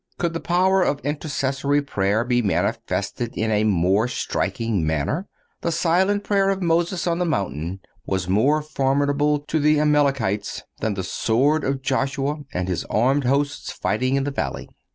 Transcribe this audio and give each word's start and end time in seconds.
Could 0.17 0.33
the 0.33 0.39
power 0.39 0.81
of 0.81 0.99
intercessory 1.01 1.79
prayer 1.79 2.23
be 2.23 2.41
manifested 2.41 3.37
in 3.37 3.51
a 3.51 3.63
more 3.63 4.07
striking 4.07 4.83
manner? 4.83 5.27
The 5.61 5.71
silent 5.71 6.23
prayer 6.23 6.49
of 6.49 6.59
Moses 6.63 7.05
on 7.05 7.19
the 7.19 7.25
mountain 7.25 7.81
was 8.07 8.27
more 8.27 8.63
formidable 8.63 9.37
to 9.41 9.59
the 9.59 9.79
Amalekites 9.79 10.63
than 10.79 10.95
the 10.95 11.03
sword 11.03 11.63
of 11.63 11.83
Josue 11.83 12.45
and 12.51 12.67
his 12.67 12.83
armed 12.85 13.25
hosts 13.25 13.71
fighting 13.71 14.15
in 14.15 14.23
the 14.23 14.31
valley. 14.31 14.67